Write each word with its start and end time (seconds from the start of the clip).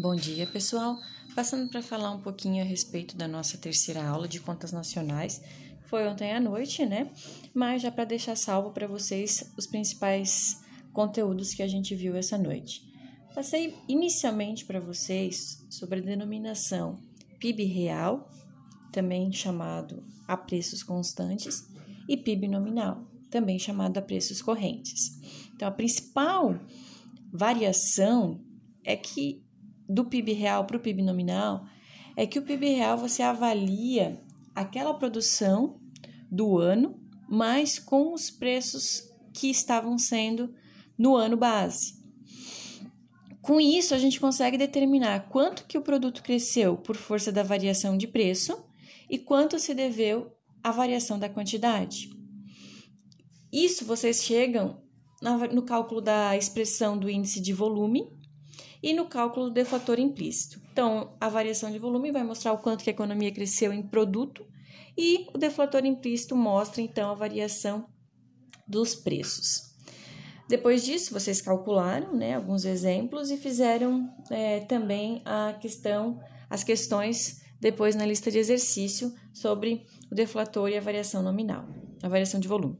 Bom 0.00 0.14
dia, 0.14 0.46
pessoal. 0.46 0.96
Passando 1.34 1.68
para 1.68 1.82
falar 1.82 2.12
um 2.12 2.20
pouquinho 2.20 2.62
a 2.62 2.64
respeito 2.64 3.16
da 3.16 3.26
nossa 3.26 3.58
terceira 3.58 4.06
aula 4.06 4.28
de 4.28 4.38
contas 4.38 4.70
nacionais. 4.70 5.42
Foi 5.88 6.06
ontem 6.06 6.32
à 6.32 6.38
noite, 6.38 6.86
né? 6.86 7.10
Mas 7.52 7.82
já 7.82 7.90
para 7.90 8.04
deixar 8.04 8.36
salvo 8.36 8.70
para 8.70 8.86
vocês 8.86 9.52
os 9.56 9.66
principais 9.66 10.62
conteúdos 10.92 11.52
que 11.52 11.64
a 11.64 11.66
gente 11.66 11.96
viu 11.96 12.14
essa 12.14 12.38
noite. 12.38 12.88
Passei 13.34 13.74
inicialmente 13.88 14.64
para 14.64 14.78
vocês 14.78 15.66
sobre 15.68 15.98
a 15.98 16.02
denominação 16.02 17.00
PIB 17.40 17.64
real, 17.64 18.30
também 18.92 19.32
chamado 19.32 20.06
a 20.28 20.36
preços 20.36 20.80
constantes, 20.84 21.66
e 22.08 22.16
PIB 22.16 22.46
nominal, 22.46 23.04
também 23.28 23.58
chamado 23.58 23.98
a 23.98 24.02
preços 24.02 24.40
correntes. 24.40 25.18
Então, 25.52 25.66
a 25.66 25.72
principal 25.72 26.56
variação 27.32 28.40
é 28.84 28.96
que 28.96 29.47
do 29.88 30.04
PIB 30.04 30.32
real 30.32 30.64
para 30.64 30.76
o 30.76 30.80
PIB 30.80 31.02
nominal 31.02 31.64
é 32.16 32.26
que 32.26 32.38
o 32.38 32.42
PIB 32.42 32.74
real 32.74 32.98
você 32.98 33.22
avalia 33.22 34.20
aquela 34.54 34.92
produção 34.94 35.80
do 36.30 36.58
ano, 36.58 37.00
mas 37.28 37.78
com 37.78 38.12
os 38.12 38.30
preços 38.30 39.08
que 39.32 39.48
estavam 39.48 39.96
sendo 39.96 40.54
no 40.98 41.14
ano 41.14 41.36
base. 41.36 41.96
Com 43.40 43.60
isso, 43.60 43.94
a 43.94 43.98
gente 43.98 44.20
consegue 44.20 44.58
determinar 44.58 45.28
quanto 45.28 45.64
que 45.64 45.78
o 45.78 45.82
produto 45.82 46.22
cresceu 46.22 46.76
por 46.76 46.96
força 46.96 47.32
da 47.32 47.42
variação 47.42 47.96
de 47.96 48.06
preço 48.06 48.62
e 49.08 49.16
quanto 49.16 49.58
se 49.58 49.72
deveu 49.72 50.32
à 50.62 50.70
variação 50.70 51.18
da 51.18 51.28
quantidade. 51.28 52.10
Isso 53.50 53.84
vocês 53.84 54.22
chegam 54.22 54.82
no 55.52 55.62
cálculo 55.62 56.00
da 56.00 56.36
expressão 56.36 56.98
do 56.98 57.08
índice 57.08 57.40
de 57.40 57.52
volume, 57.52 58.12
e 58.82 58.92
no 58.92 59.06
cálculo 59.06 59.46
do 59.46 59.54
deflator 59.54 59.98
implícito. 59.98 60.60
Então, 60.72 61.16
a 61.20 61.28
variação 61.28 61.70
de 61.70 61.78
volume 61.78 62.12
vai 62.12 62.22
mostrar 62.22 62.52
o 62.52 62.58
quanto 62.58 62.84
que 62.84 62.90
a 62.90 62.92
economia 62.92 63.32
cresceu 63.32 63.72
em 63.72 63.82
produto 63.82 64.46
e 64.96 65.26
o 65.34 65.38
deflator 65.38 65.84
implícito 65.84 66.36
mostra 66.36 66.80
então 66.80 67.10
a 67.10 67.14
variação 67.14 67.86
dos 68.66 68.94
preços. 68.94 69.68
Depois 70.48 70.84
disso, 70.84 71.12
vocês 71.12 71.42
calcularam 71.42 72.14
né, 72.16 72.34
alguns 72.34 72.64
exemplos 72.64 73.30
e 73.30 73.36
fizeram 73.36 74.08
é, 74.30 74.60
também 74.60 75.22
a 75.24 75.54
questão, 75.60 76.18
as 76.48 76.64
questões 76.64 77.42
depois 77.60 77.94
na 77.94 78.06
lista 78.06 78.30
de 78.30 78.38
exercício 78.38 79.12
sobre 79.32 79.84
o 80.10 80.14
deflator 80.14 80.68
e 80.68 80.76
a 80.76 80.80
variação 80.80 81.22
nominal, 81.22 81.66
a 82.02 82.08
variação 82.08 82.40
de 82.40 82.48
volume. 82.48 82.78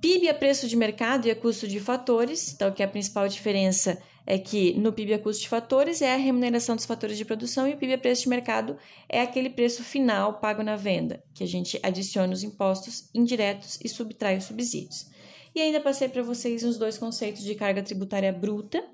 PIB 0.00 0.28
é 0.28 0.32
preço 0.32 0.66
de 0.66 0.76
mercado 0.76 1.26
e 1.26 1.30
é 1.30 1.34
custo 1.34 1.68
de 1.68 1.78
fatores, 1.78 2.54
então 2.54 2.72
que 2.72 2.82
é 2.82 2.86
a 2.86 2.88
principal 2.88 3.28
diferença 3.28 4.00
é 4.26 4.38
que 4.38 4.74
no 4.74 4.92
PIB 4.92 5.14
a 5.14 5.18
custo 5.18 5.42
de 5.42 5.48
fatores 5.48 6.00
é 6.00 6.14
a 6.14 6.16
remuneração 6.16 6.76
dos 6.76 6.84
fatores 6.84 7.18
de 7.18 7.24
produção 7.24 7.66
e 7.66 7.74
o 7.74 7.76
PIB 7.76 7.94
a 7.94 7.98
preço 7.98 8.22
de 8.22 8.28
mercado 8.28 8.76
é 9.08 9.20
aquele 9.20 9.50
preço 9.50 9.82
final 9.82 10.34
pago 10.34 10.62
na 10.62 10.76
venda, 10.76 11.22
que 11.34 11.42
a 11.42 11.46
gente 11.46 11.80
adiciona 11.82 12.32
os 12.32 12.44
impostos 12.44 13.10
indiretos 13.14 13.78
e 13.82 13.88
subtrai 13.88 14.36
os 14.38 14.44
subsídios. 14.44 15.06
E 15.54 15.60
ainda 15.60 15.80
passei 15.80 16.08
para 16.08 16.22
vocês 16.22 16.62
os 16.62 16.78
dois 16.78 16.96
conceitos 16.96 17.42
de 17.42 17.54
carga 17.54 17.82
tributária 17.82 18.32
bruta, 18.32 18.84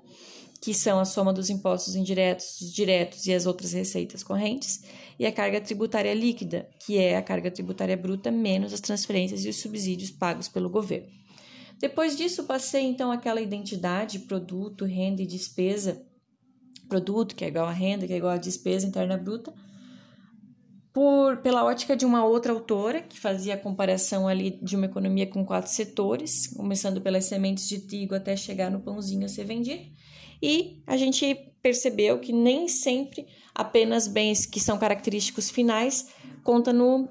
que 0.61 0.73
são 0.73 0.99
a 0.99 1.05
soma 1.05 1.31
dos 1.31 1.49
impostos 1.49 1.95
indiretos, 1.95 2.61
os 2.61 2.73
diretos 2.73 3.25
e 3.25 3.33
as 3.33 3.45
outras 3.45 3.73
receitas 3.73 4.23
correntes, 4.23 4.83
e 5.19 5.25
a 5.25 5.31
carga 5.31 5.61
tributária 5.61 6.13
líquida, 6.13 6.67
que 6.85 6.97
é 6.97 7.17
a 7.17 7.21
carga 7.21 7.51
tributária 7.51 7.97
bruta 7.97 8.31
menos 8.31 8.73
as 8.73 8.81
transferências 8.81 9.45
e 9.45 9.49
os 9.49 9.57
subsídios 9.57 10.11
pagos 10.11 10.47
pelo 10.47 10.69
governo. 10.69 11.07
Depois 11.79 12.17
disso, 12.17 12.45
passei 12.45 12.83
então 12.83 13.11
aquela 13.11 13.39
identidade, 13.39 14.19
produto, 14.19 14.83
renda 14.83 15.21
e 15.21 15.27
despesa, 15.27 16.03
produto 16.89 17.35
que 17.35 17.45
é 17.45 17.49
igual 17.49 17.67
a 17.67 17.71
renda, 17.71 18.07
que 18.07 18.13
é 18.13 18.17
igual 18.17 18.33
a 18.33 18.37
despesa 18.37 18.87
interna 18.87 19.17
bruta, 19.17 19.53
por, 20.91 21.37
pela 21.37 21.63
ótica 21.63 21.95
de 21.95 22.05
uma 22.05 22.25
outra 22.25 22.51
autora, 22.51 23.03
que 23.03 23.19
fazia 23.19 23.53
a 23.53 23.57
comparação 23.57 24.27
ali 24.27 24.59
de 24.63 24.75
uma 24.75 24.87
economia 24.87 25.27
com 25.27 25.45
quatro 25.45 25.71
setores, 25.71 26.47
começando 26.47 26.99
pelas 26.99 27.25
sementes 27.25 27.69
de 27.69 27.81
trigo 27.81 28.15
até 28.15 28.35
chegar 28.35 28.71
no 28.71 28.79
pãozinho 28.79 29.25
a 29.25 29.29
ser 29.29 29.43
vendido. 29.43 29.83
E 30.41 30.81
a 30.85 30.95
gente 30.97 31.35
percebeu 31.61 32.19
que 32.19 32.31
nem 32.31 32.67
sempre 32.67 33.27
apenas 33.53 34.07
bens 34.07 34.45
que 34.45 34.59
são 34.59 34.77
característicos 34.77 35.49
finais 35.49 36.07
conta 36.43 36.71
no, 36.71 37.09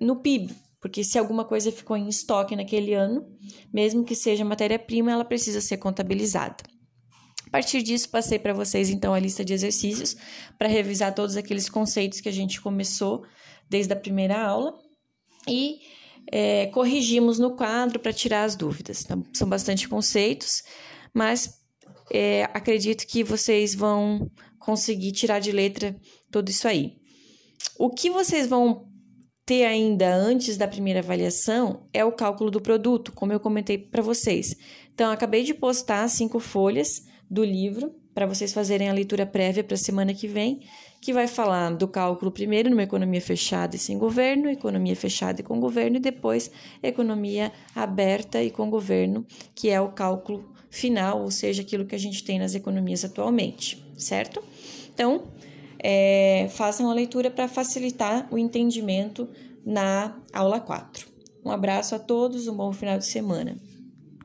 no 0.00 0.16
PIB, 0.16 0.54
porque 0.80 1.02
se 1.02 1.18
alguma 1.18 1.44
coisa 1.44 1.72
ficou 1.72 1.96
em 1.96 2.08
estoque 2.08 2.54
naquele 2.54 2.94
ano, 2.94 3.26
mesmo 3.72 4.04
que 4.04 4.14
seja 4.14 4.44
matéria-prima, 4.44 5.10
ela 5.10 5.24
precisa 5.24 5.60
ser 5.60 5.78
contabilizada. 5.78 6.56
A 7.46 7.50
partir 7.50 7.82
disso, 7.82 8.10
passei 8.10 8.38
para 8.38 8.52
vocês 8.52 8.90
então 8.90 9.14
a 9.14 9.18
lista 9.18 9.44
de 9.44 9.54
exercícios 9.54 10.16
para 10.58 10.68
revisar 10.68 11.14
todos 11.14 11.36
aqueles 11.36 11.68
conceitos 11.68 12.20
que 12.20 12.28
a 12.28 12.32
gente 12.32 12.60
começou 12.60 13.24
desde 13.68 13.92
a 13.92 13.96
primeira 13.96 14.40
aula 14.40 14.76
e 15.48 15.78
é, 16.30 16.66
corrigimos 16.66 17.38
no 17.38 17.56
quadro 17.56 17.98
para 17.98 18.12
tirar 18.12 18.44
as 18.44 18.56
dúvidas. 18.56 19.04
Então, 19.04 19.24
são 19.32 19.48
bastante 19.48 19.88
conceitos, 19.88 20.62
mas 21.14 21.65
é, 22.10 22.44
acredito 22.54 23.06
que 23.06 23.24
vocês 23.24 23.74
vão 23.74 24.30
conseguir 24.58 25.12
tirar 25.12 25.38
de 25.38 25.52
letra 25.52 25.96
tudo 26.30 26.50
isso 26.50 26.66
aí. 26.66 26.96
O 27.78 27.90
que 27.90 28.10
vocês 28.10 28.46
vão 28.46 28.86
ter 29.44 29.64
ainda 29.64 30.12
antes 30.14 30.56
da 30.56 30.66
primeira 30.66 31.00
avaliação 31.00 31.88
é 31.92 32.04
o 32.04 32.12
cálculo 32.12 32.50
do 32.50 32.60
produto, 32.60 33.12
como 33.12 33.32
eu 33.32 33.38
comentei 33.38 33.78
para 33.78 34.02
vocês. 34.02 34.56
Então, 34.92 35.10
acabei 35.10 35.44
de 35.44 35.54
postar 35.54 36.08
cinco 36.08 36.40
folhas 36.40 37.02
do 37.30 37.44
livro 37.44 37.94
para 38.16 38.24
vocês 38.24 38.50
fazerem 38.50 38.88
a 38.88 38.94
leitura 38.94 39.26
prévia 39.26 39.62
para 39.62 39.74
a 39.74 39.78
semana 39.78 40.14
que 40.14 40.26
vem, 40.26 40.60
que 41.02 41.12
vai 41.12 41.26
falar 41.26 41.74
do 41.74 41.86
cálculo 41.86 42.30
primeiro 42.30 42.70
numa 42.70 42.82
economia 42.82 43.20
fechada 43.20 43.76
e 43.76 43.78
sem 43.78 43.98
governo, 43.98 44.48
economia 44.48 44.96
fechada 44.96 45.42
e 45.42 45.44
com 45.44 45.60
governo, 45.60 45.98
e 45.98 46.00
depois 46.00 46.50
economia 46.82 47.52
aberta 47.74 48.42
e 48.42 48.50
com 48.50 48.70
governo, 48.70 49.26
que 49.54 49.68
é 49.68 49.78
o 49.78 49.88
cálculo 49.88 50.50
final, 50.70 51.20
ou 51.20 51.30
seja, 51.30 51.60
aquilo 51.60 51.84
que 51.84 51.94
a 51.94 51.98
gente 51.98 52.24
tem 52.24 52.38
nas 52.38 52.54
economias 52.54 53.04
atualmente, 53.04 53.84
certo? 53.98 54.42
Então, 54.94 55.24
é, 55.78 56.48
façam 56.52 56.90
a 56.90 56.94
leitura 56.94 57.30
para 57.30 57.46
facilitar 57.46 58.26
o 58.30 58.38
entendimento 58.38 59.28
na 59.62 60.16
aula 60.32 60.58
4. 60.58 61.06
Um 61.44 61.50
abraço 61.50 61.94
a 61.94 61.98
todos, 61.98 62.48
um 62.48 62.56
bom 62.56 62.72
final 62.72 62.96
de 62.96 63.04
semana. 63.04 63.58